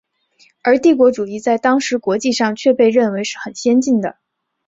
[0.63, 4.17] 而帝国主义在当时国际上却被认为是很先进的。